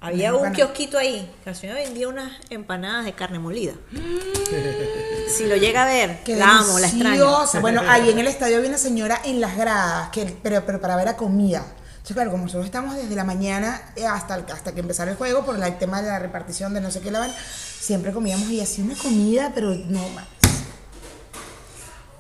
[0.04, 3.74] había un kiosquito ahí que la señora vendía unas empanadas de carne molida.
[5.36, 7.10] si lo llega a ver, Qué la amo, la extraño.
[7.10, 7.60] deliciosa.
[7.62, 10.98] Bueno, ahí en el estadio había una señora en las gradas, que, pero, pero para
[10.98, 11.66] ver a comida.
[11.88, 15.46] Entonces, claro, como nosotros estamos desde la mañana eh, hasta, hasta que empezara el juego,
[15.46, 17.34] por el tema de la repartición de no sé qué la van,
[17.80, 20.26] siempre comíamos y hacía una comida, pero no más.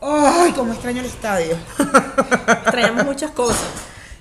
[0.01, 1.57] ¡Ay, cómo extraño el estadio!
[2.47, 3.67] Extrañamos muchas cosas.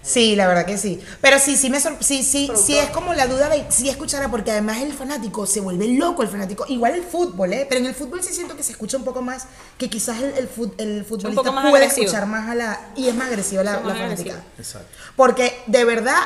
[0.02, 1.00] Sí, la verdad que sí.
[1.20, 4.50] Pero sí, sí me sí, sí, sí es como la duda de si escuchara, porque
[4.50, 6.64] además el fanático se vuelve loco el fanático.
[6.68, 7.66] Igual el fútbol, ¿eh?
[7.68, 9.44] Pero en el fútbol sí siento que se escucha un poco más,
[9.78, 12.06] que quizás el, el, fut- el futbolista puede agresivo.
[12.06, 12.80] escuchar más a la.
[12.96, 14.42] Y es más agresiva la, fanática.
[14.58, 14.88] Exacto.
[15.14, 16.16] Porque de verdad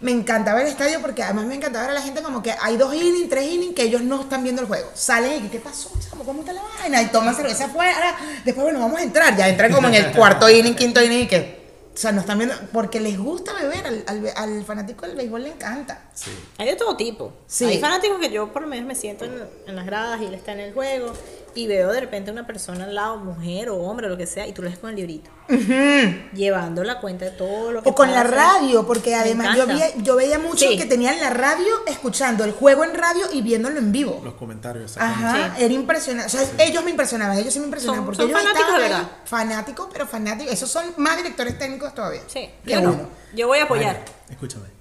[0.00, 2.76] me encantaba el estadio, porque además me encantaba ver a la gente como que hay
[2.76, 4.90] dos innings, tres innings que ellos no están viendo el juego.
[4.92, 6.24] Salen y ¿qué pasó, chamo?
[6.24, 7.00] ¿Cómo está la vaina?
[7.00, 8.14] Y toman cerveza afuera.
[8.44, 9.34] Después, bueno, vamos a entrar.
[9.38, 11.61] Ya entran como en el cuarto inning, quinto inning y que.
[11.94, 12.54] O sea, no están viendo.
[12.72, 13.86] Porque les gusta beber.
[13.86, 16.08] Al, al, al fanático del béisbol le encanta.
[16.14, 16.30] Sí.
[16.58, 17.32] Hay de todo tipo.
[17.46, 17.64] Sí.
[17.66, 19.34] Hay fanáticos que yo por lo menos me siento en,
[19.66, 21.12] en las gradas y él está en el juego
[21.54, 24.52] y veo de repente una persona al lado, mujer o hombre, lo que sea, y
[24.52, 25.30] tú le ves con el librito.
[26.34, 29.66] Llevando la cuenta de todo lo que O con la radio, porque Me además yo,
[29.66, 30.76] vi- yo veía mucho Sí.
[30.78, 34.20] que tenían la radio escuchando el juego en radio y viéndolo en vivo.
[34.24, 35.40] Los comentarios, exactamente.
[35.42, 36.26] Ajá, era impresionante.
[36.36, 37.98] O sea, ellos me impresionaban, ellos sí me impresionaban.
[38.00, 39.10] Son- porque son ellos fanáticos de verdad.
[39.24, 40.52] Fanáticos, pero fanáticos.
[40.52, 42.22] Esos son más directores técnicos todavía.
[42.26, 42.90] Sí, Que yo no.
[42.92, 43.08] uno.
[43.34, 44.04] Yo voy a apoyar.
[44.30, 44.71] Escúchame.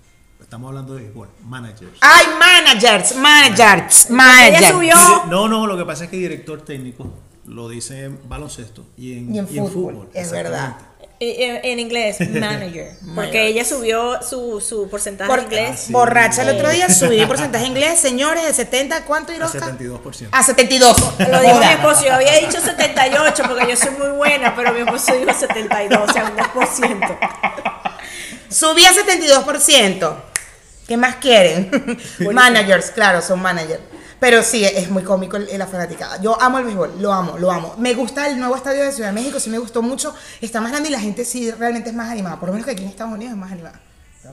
[0.51, 1.93] Estamos hablando de béisbol, managers.
[2.01, 4.67] Ay, managers, managers, Ella managers.
[4.67, 4.95] subió.
[5.27, 7.09] No, no, lo que pasa es que director técnico
[7.45, 10.75] lo dice en baloncesto y en, Y en fútbol, es verdad.
[11.21, 12.97] Eh, En, en inglés, manager.
[13.15, 15.83] Porque ella subió su, su porcentaje Por- inglés.
[15.85, 15.93] sí.
[15.93, 19.59] Borracha el otro día, subí el porcentaje inglés, señores, de 70, ¿cuánto A Irosca?
[19.77, 20.27] 72%.
[20.33, 20.97] A 72.
[21.29, 24.81] Lo dijo mi esposo, yo había dicho 78 porque yo soy muy buena, pero mi
[24.81, 27.17] esposo dijo 72, o sea, un 2%.
[28.49, 30.15] Subí a 72%.
[30.87, 31.69] ¿Qué más quieren?
[32.33, 33.81] managers, claro, son managers.
[34.19, 36.21] Pero sí, es muy cómico el- la fanaticada.
[36.21, 37.75] Yo amo el béisbol, lo amo, lo amo.
[37.79, 40.13] Me gusta el nuevo estadio de Ciudad de México, sí me gustó mucho.
[40.41, 42.39] Está más grande y la gente sí realmente es más animada.
[42.39, 43.79] Por lo menos que aquí en Estados Unidos es más animada.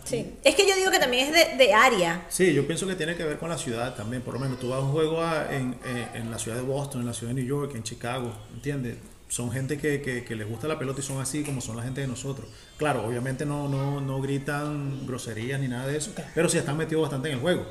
[0.05, 0.35] Sí.
[0.45, 2.27] Es que yo digo que también es de, de área.
[2.29, 4.21] Sí, yo pienso que tiene que ver con la ciudad también.
[4.21, 6.63] Por lo menos tú vas a un juego a- en, en- en la ciudad de
[6.65, 8.97] Boston, en la ciudad de New York, en Chicago, ¿entiendes?
[9.29, 11.83] Son gente que, que, que les gusta la pelota y son así como son la
[11.83, 12.49] gente de nosotros.
[12.79, 17.03] Claro, obviamente no, no, no gritan groserías ni nada de eso, pero sí están metidos
[17.03, 17.67] bastante en el juego.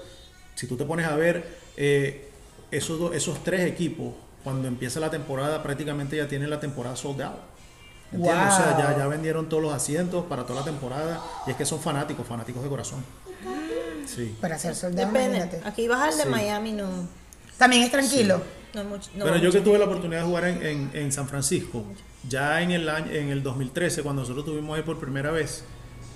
[0.56, 2.30] Si tú te pones a ver eh,
[2.70, 7.22] esos, do- esos tres equipos, cuando empieza la temporada, prácticamente ya tienen la temporada sold
[7.24, 7.36] out.
[8.12, 8.54] ¿Entiendes?
[8.54, 8.80] O sea, Wow.
[8.80, 12.26] ya, ya vendieron todos los asientos para toda la temporada y es que son fanáticos,
[12.28, 13.04] fanáticos de corazón.
[14.06, 14.36] Sí.
[14.40, 15.38] Para hacer soldado, Depende.
[15.40, 15.68] imagínate.
[15.68, 16.88] Aquí vas al de Miami, no.
[17.58, 18.42] También es tranquilo.
[18.74, 19.58] No mucho, no Pero yo mucho.
[19.60, 21.84] que tuve la oportunidad de jugar en, en- en San Francisco,
[22.28, 25.64] ya en el año, en el 2013, cuando nosotros tuvimos ahí por primera vez,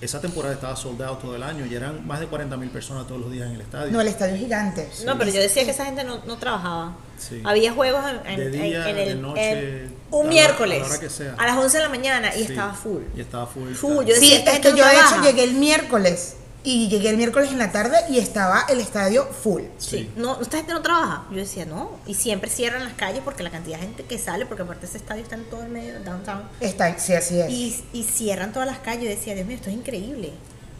[0.02, 3.22] esa temporada estaba soldado todo el año y eran más de 40 mil personas todos
[3.22, 3.92] los días en el estadio.
[3.92, 4.90] No, el estadio es gigante.
[5.06, 6.96] No, pero yo decía que esa gente no, no trabajaba.
[7.20, 7.40] Sí.
[7.44, 10.78] Había juegos en, en- De día, en el, de noche, en- a un la- miércoles
[10.80, 11.36] a la hora que sea.
[11.38, 12.52] a las 11 de la mañana y Sí.
[12.52, 13.04] estaba full.
[13.16, 13.72] Y estaba full.
[13.74, 15.30] Full, yo Sí, decía, esta es gente que no yo de hecho trabaja.
[15.30, 19.64] llegué el miércoles y llegué el miércoles en la tarde y estaba el estadio full.
[19.80, 20.10] Sí.
[20.16, 21.24] No, esta gente no trabaja.
[21.32, 21.92] Yo decía, no.
[22.06, 24.98] Y siempre cierran las calles porque la cantidad de gente que sale, porque aparte ese
[24.98, 26.44] estadio está en todo el medio, downtown.
[26.60, 27.50] Está, sí, así es.
[27.50, 29.04] Y, y cierran todas las calles.
[29.06, 30.32] Yo decía, Dios mío, esto es increíble.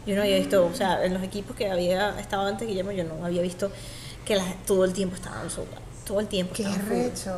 [0.06, 3.04] Yo no había visto, o sea, en los equipos que había estado antes Guillermo, yo
[3.04, 3.70] no había visto
[4.24, 5.82] que las- todo el tiempo estaban soldados.
[6.04, 6.88] Todo el tiempo Qué full.
[6.88, 7.36] recho.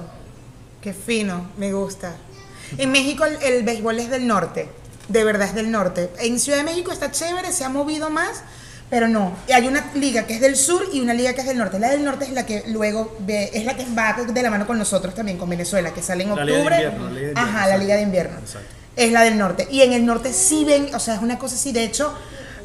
[0.82, 2.14] Qué fino, me gusta.
[2.76, 4.68] En México el, el béisbol es del norte,
[5.08, 6.10] de verdad es del norte.
[6.20, 8.42] En Ciudad de México está chévere, se ha movido más,
[8.90, 11.56] Pero no, hay una liga que es del sur y una liga que es del
[11.56, 11.78] norte.
[11.78, 14.66] La del norte es la que luego ve, es la que va de la mano
[14.66, 16.76] con nosotros también, con Venezuela, que sale en La liga de octubre.
[16.76, 18.38] invierno, la liga de invierno, Ajá, la liga de invierno.
[18.38, 18.68] Exacto.
[18.94, 19.66] Es la del norte.
[19.70, 21.72] Y en el norte sí ven, o sea, es una cosa así.
[21.72, 22.14] De hecho,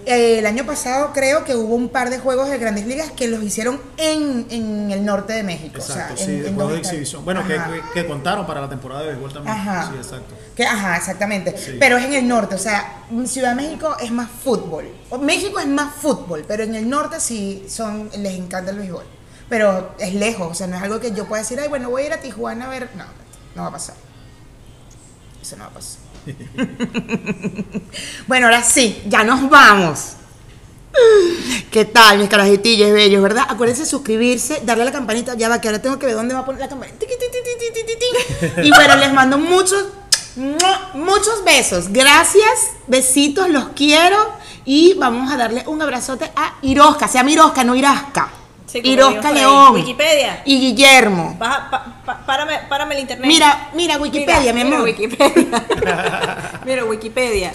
[0.09, 3.43] el año pasado creo que hubo un par de juegos de grandes ligas que los
[3.43, 5.77] hicieron en, en el norte de México.
[5.77, 7.23] Exacto, o sea, sí, en, de en juegos de exhibición.
[7.25, 7.59] Bueno, que,
[7.93, 9.55] que- contaron para la temporada de béisbol también.
[9.55, 9.89] Ajá.
[9.91, 10.35] Sí, exacto.
[10.55, 11.55] Que, ajá, exactamente.
[11.57, 11.77] Sí.
[11.79, 14.89] Pero es en el norte, o sea, Ciudad de México es más fútbol.
[15.21, 19.05] México es más fútbol, pero en el norte sí son, les encanta el béisbol.
[19.47, 22.03] Pero es lejos, o sea, no es algo que yo pueda decir, ay, bueno, voy
[22.03, 22.89] a ir a Tijuana a ver.
[22.95, 23.05] No,
[23.55, 23.95] no va a pasar.
[25.41, 25.99] Eso no va a pasar.
[28.27, 30.13] bueno, ahora sí, ya nos vamos.
[31.71, 33.45] ¿Qué tal, mis carajitillos bellos, verdad?
[33.47, 35.35] Acuérdense de suscribirse, darle a la campanita.
[35.35, 37.05] Ya va, que ahora tengo que ver dónde va a poner la campanita.
[38.63, 39.85] Y bueno, les mando muchos,
[40.95, 41.89] muchos besos.
[41.89, 44.17] Gracias, besitos, los quiero.
[44.65, 47.07] Y vamos a darle un abrazote a Irosca.
[47.07, 48.38] Se llama Irosca, no Irasca.
[48.71, 49.31] Sí, Irosca.
[49.31, 49.73] León.
[49.73, 50.41] Wikipedia.
[50.45, 51.35] Y Guillermo.
[51.39, 53.27] Baja, pa- pa- párame, párame el internet.
[53.27, 54.87] Mira, mira, Wikipedia, mi mira amor.
[54.89, 55.65] Wikipedia.
[56.65, 57.53] mira, Wikipedia.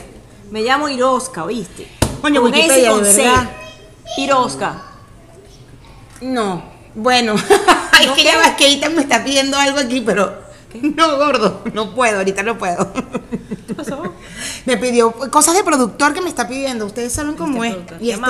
[0.50, 1.86] Me llamo Iroska, ¿oíste?
[2.20, 3.22] Coño, Con Wikipedia, con de C.
[3.22, 3.50] verdad.
[4.18, 4.82] Iroska.
[6.20, 6.62] No,
[6.94, 7.34] bueno,
[8.00, 10.42] es ¿No que ya me está pidiendo algo aquí, pero
[10.82, 12.92] no, gordo, no puedo, ahorita no puedo.
[13.66, 14.14] ¿Qué pasó?
[14.64, 17.84] Me pidió cosas de productor que me está pidiendo, ustedes saben cómo Este es.
[17.84, 18.20] productor, Y este.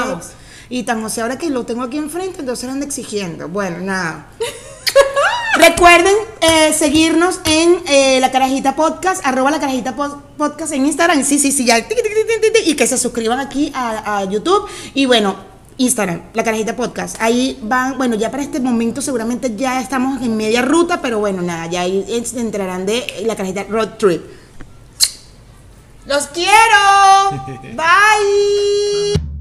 [0.68, 3.48] Y tan José ahora que lo tengo aquí enfrente, entonces anda exigiendo.
[3.48, 4.27] Bueno, nada.
[5.57, 11.22] Recuerden eh, seguirnos en eh, la carajita podcast, arroba la carajita po- podcast en Instagram.
[11.24, 11.79] Sí, sí, sí, ya.
[12.64, 14.66] Y que se suscriban aquí a, a YouTube.
[14.94, 15.37] Y bueno,
[15.79, 17.16] Instagram, la carajita podcast.
[17.20, 21.40] Ahí van, bueno, ya para este momento seguramente ya estamos en media ruta, pero bueno,
[21.42, 24.22] nada, ya ahí se enterarán de la carajita Road Trip.
[26.07, 27.42] ¡Los quiero!
[27.74, 29.34] ¡Bye!